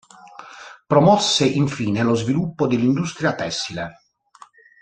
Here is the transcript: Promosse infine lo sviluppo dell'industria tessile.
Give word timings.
Promosse 0.87 1.45
infine 1.45 2.01
lo 2.01 2.15
sviluppo 2.15 2.65
dell'industria 2.65 3.35
tessile. 3.35 3.97